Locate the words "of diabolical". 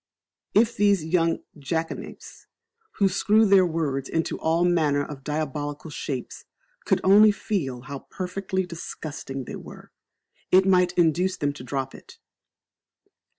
5.05-5.91